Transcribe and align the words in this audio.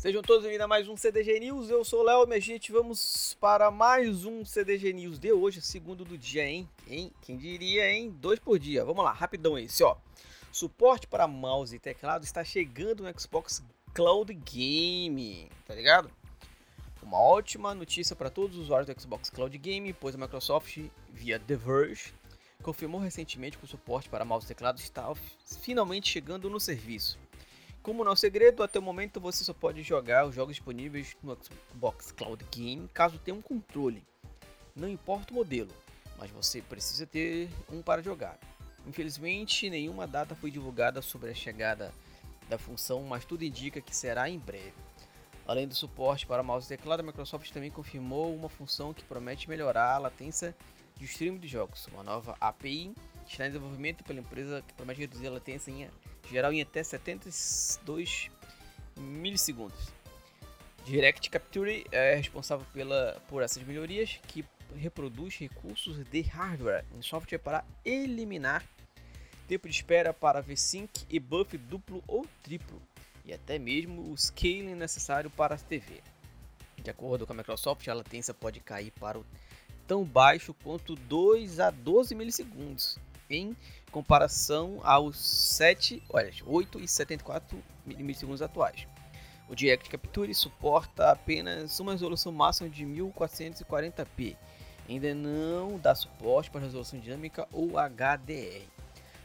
Sejam 0.00 0.22
todos 0.22 0.44
bem-vindos 0.44 0.64
a 0.64 0.66
mais 0.66 0.88
um 0.88 0.96
CDG 0.96 1.38
News. 1.40 1.68
Eu 1.68 1.84
sou 1.84 2.00
o 2.00 2.02
Léo, 2.02 2.26
minha 2.26 2.40
gente. 2.40 2.72
Vamos 2.72 3.36
para 3.38 3.70
mais 3.70 4.24
um 4.24 4.46
CDG 4.46 4.94
News 4.94 5.18
de 5.18 5.30
hoje, 5.30 5.60
segundo 5.60 6.06
do 6.06 6.16
dia, 6.16 6.42
hein? 6.42 6.66
hein? 6.88 7.12
Quem 7.20 7.36
diria, 7.36 7.92
hein? 7.92 8.08
Dois 8.18 8.38
por 8.38 8.58
dia. 8.58 8.82
Vamos 8.82 9.04
lá, 9.04 9.12
rapidão 9.12 9.58
esse, 9.58 9.84
ó. 9.84 9.98
Suporte 10.50 11.06
para 11.06 11.28
mouse 11.28 11.76
e 11.76 11.78
teclado 11.78 12.24
está 12.24 12.42
chegando 12.42 13.02
no 13.02 13.20
Xbox 13.20 13.62
Cloud 13.92 14.32
Game, 14.32 15.50
tá 15.66 15.74
ligado? 15.74 16.10
Uma 17.02 17.18
ótima 17.18 17.74
notícia 17.74 18.16
para 18.16 18.30
todos 18.30 18.56
os 18.56 18.62
usuários 18.62 18.86
do 18.86 18.98
Xbox 18.98 19.28
Cloud 19.28 19.58
Game, 19.58 19.92
pois 19.92 20.14
a 20.14 20.18
Microsoft, 20.18 20.78
via 21.12 21.38
The 21.38 21.56
Verge, 21.56 22.14
confirmou 22.62 23.02
recentemente 23.02 23.58
que 23.58 23.66
o 23.66 23.68
suporte 23.68 24.08
para 24.08 24.24
mouse 24.24 24.46
e 24.46 24.48
teclado 24.48 24.78
está 24.78 25.12
finalmente 25.60 26.08
chegando 26.08 26.48
no 26.48 26.58
serviço. 26.58 27.18
Como 27.82 28.04
não 28.04 28.12
é 28.12 28.16
segredo, 28.16 28.62
até 28.62 28.78
o 28.78 28.82
momento 28.82 29.18
você 29.18 29.42
só 29.42 29.54
pode 29.54 29.82
jogar 29.82 30.26
os 30.26 30.34
jogos 30.34 30.54
disponíveis 30.54 31.16
no 31.22 31.36
Xbox 31.42 32.12
Cloud 32.12 32.44
Game 32.50 32.86
caso 32.88 33.18
tenha 33.18 33.34
um 33.34 33.40
controle. 33.40 34.04
Não 34.76 34.86
importa 34.86 35.32
o 35.32 35.36
modelo, 35.36 35.70
mas 36.18 36.30
você 36.30 36.60
precisa 36.60 37.06
ter 37.06 37.48
um 37.72 37.80
para 37.80 38.02
jogar. 38.02 38.38
Infelizmente, 38.86 39.70
nenhuma 39.70 40.06
data 40.06 40.34
foi 40.34 40.50
divulgada 40.50 41.00
sobre 41.00 41.30
a 41.30 41.34
chegada 41.34 41.92
da 42.50 42.58
função, 42.58 43.02
mas 43.04 43.24
tudo 43.24 43.44
indica 43.44 43.80
que 43.80 43.96
será 43.96 44.28
em 44.28 44.38
breve. 44.38 44.74
Além 45.46 45.66
do 45.66 45.74
suporte 45.74 46.26
para 46.26 46.42
mouse 46.42 46.66
e 46.66 46.76
teclado, 46.76 47.00
a 47.00 47.02
Microsoft 47.02 47.50
também 47.50 47.70
confirmou 47.70 48.34
uma 48.34 48.48
função 48.50 48.92
que 48.92 49.02
promete 49.04 49.48
melhorar 49.48 49.94
a 49.94 49.98
latência 49.98 50.54
de 50.96 51.06
streaming 51.06 51.38
de 51.38 51.48
jogos. 51.48 51.86
Uma 51.86 52.02
nova 52.02 52.36
API 52.38 52.94
está 53.32 53.46
em 53.46 53.50
desenvolvimento 53.50 54.04
pela 54.04 54.20
empresa 54.20 54.62
que 54.66 54.74
promete 54.74 55.00
reduzir 55.00 55.26
a 55.26 55.32
latência 55.32 55.70
em 55.70 55.88
geral 56.30 56.52
em 56.52 56.60
até 56.60 56.82
72 56.82 58.30
milissegundos. 58.96 59.88
Direct 60.84 61.28
Capture 61.30 61.84
é 61.92 62.14
responsável 62.14 62.66
pela, 62.72 63.20
por 63.28 63.42
essas 63.42 63.62
melhorias 63.62 64.18
que 64.26 64.44
reproduz 64.76 65.36
recursos 65.36 66.02
de 66.04 66.22
hardware 66.22 66.84
em 66.96 67.02
software 67.02 67.38
para 67.38 67.64
eliminar 67.84 68.64
tempo 69.46 69.68
de 69.68 69.74
espera 69.74 70.12
para 70.14 70.40
V-Sync 70.40 71.06
e 71.10 71.18
buff 71.18 71.58
duplo 71.58 72.02
ou 72.06 72.24
triplo, 72.42 72.80
e 73.24 73.32
até 73.32 73.58
mesmo 73.58 74.10
o 74.10 74.16
scaling 74.16 74.76
necessário 74.76 75.28
para 75.28 75.56
a 75.56 75.58
TV. 75.58 76.00
De 76.82 76.88
acordo 76.88 77.26
com 77.26 77.32
a 77.32 77.36
Microsoft, 77.36 77.86
a 77.88 77.94
latência 77.94 78.32
pode 78.32 78.60
cair 78.60 78.92
para 78.92 79.18
o 79.18 79.26
tão 79.88 80.04
baixo 80.04 80.54
quanto 80.54 80.94
2 80.94 81.58
a 81.58 81.70
12 81.70 82.14
milissegundos, 82.14 82.96
em 83.30 83.56
comparação 83.90 84.80
aos 84.82 85.18
7, 85.18 86.02
olha, 86.10 86.32
8 86.44 86.80
e 86.80 86.88
74 86.88 87.62
milissegundos 87.86 88.42
atuais. 88.42 88.86
O 89.48 89.54
Direct 89.54 89.88
Capture 89.88 90.32
suporta 90.34 91.10
apenas 91.10 91.78
uma 91.80 91.92
resolução 91.92 92.30
máxima 92.30 92.68
de 92.68 92.84
1440p. 92.84 94.36
Ainda 94.88 95.14
não 95.14 95.78
dá 95.78 95.94
suporte 95.94 96.50
para 96.50 96.60
resolução 96.60 96.98
dinâmica 96.98 97.48
ou 97.52 97.72
HDR. 97.78 98.66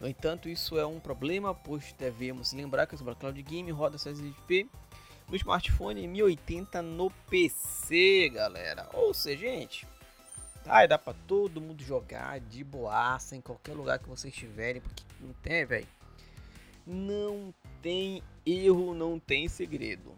No 0.00 0.08
entanto, 0.08 0.48
isso 0.48 0.78
é 0.78 0.86
um 0.86 1.00
problema, 1.00 1.54
pois 1.54 1.92
devemos 1.98 2.52
lembrar 2.52 2.86
que 2.86 2.94
o 2.94 3.16
Cloud 3.16 3.42
Game 3.42 3.70
roda 3.70 3.96
620p 3.96 4.68
no 5.28 5.36
smartphone 5.36 6.02
e 6.02 6.08
1080 6.08 6.82
no 6.82 7.10
PC, 7.28 8.30
galera. 8.30 8.88
Ou 8.92 9.12
seja, 9.12 9.46
gente, 9.46 9.86
Ai, 10.70 10.86
dá 10.86 10.98
pra 10.98 11.14
todo 11.26 11.62
mundo 11.62 11.82
jogar 11.82 12.40
de 12.40 12.62
boaça 12.62 13.34
em 13.34 13.40
qualquer 13.40 13.72
lugar 13.72 13.98
que 13.98 14.06
vocês 14.06 14.34
estiverem, 14.34 14.82
porque 14.82 15.02
não 15.18 15.32
tem, 15.32 15.64
velho. 15.64 15.86
Não 16.86 17.54
tem 17.80 18.22
erro, 18.44 18.92
não 18.92 19.18
tem 19.18 19.48
segredo. 19.48 20.14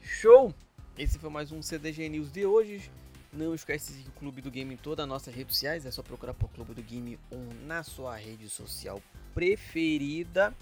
Show? 0.00 0.54
Esse 0.96 1.18
foi 1.18 1.28
mais 1.28 1.52
um 1.52 1.60
CDG 1.60 2.08
News 2.08 2.32
de 2.32 2.46
hoje. 2.46 2.90
Não 3.30 3.54
esquece 3.54 3.92
de 3.92 4.08
o 4.08 4.12
Clube 4.12 4.40
do 4.40 4.50
Game 4.50 4.72
em 4.72 4.76
todas 4.78 5.02
as 5.02 5.08
nossas 5.08 5.34
redes 5.34 5.56
sociais. 5.56 5.84
É 5.84 5.90
só 5.90 6.02
procurar 6.02 6.32
por 6.32 6.48
Clube 6.48 6.72
do 6.72 6.82
Game 6.82 7.18
1 7.30 7.66
na 7.66 7.82
sua 7.82 8.16
rede 8.16 8.48
social 8.48 9.02
preferida. 9.34 10.54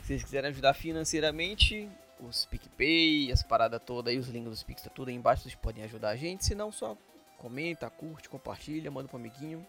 Se 0.00 0.08
vocês 0.08 0.22
quiserem 0.22 0.50
ajudar 0.50 0.74
financeiramente, 0.74 1.88
os 2.20 2.44
PicPay, 2.44 3.32
as 3.32 3.42
paradas 3.42 3.80
todas 3.86 4.12
aí, 4.12 4.18
os 4.18 4.28
links 4.28 4.50
dos 4.50 4.62
Pix 4.62 4.82
tá 4.82 4.90
tudo 4.90 5.08
aí 5.08 5.14
embaixo, 5.14 5.44
vocês 5.44 5.54
podem 5.54 5.82
ajudar 5.84 6.10
a 6.10 6.16
gente. 6.16 6.44
Se 6.44 6.54
não, 6.54 6.70
só 6.70 6.94
comenta, 7.42 7.90
curte, 7.90 8.28
compartilha, 8.28 8.90
manda 8.90 9.08
para 9.08 9.18
amiguinho. 9.18 9.66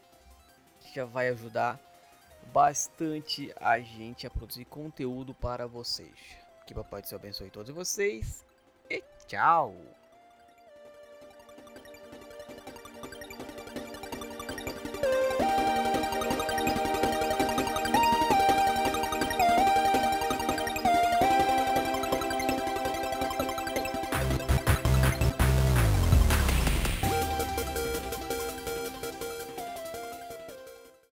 Que 0.80 0.96
já 0.96 1.06
vai 1.06 1.28
ajudar 1.30 1.80
bastante 2.54 3.52
a 3.60 3.80
gente 3.80 4.28
a 4.28 4.30
produzir 4.30 4.66
conteúdo 4.66 5.34
para 5.34 5.66
vocês. 5.66 6.14
Que 6.68 6.74
Papai 6.74 7.02
do 7.02 7.08
Céu 7.08 7.18
abençoe 7.18 7.50
todos 7.50 7.74
vocês 7.74 8.46
e 8.90 9.04
tchau! 9.28 10.03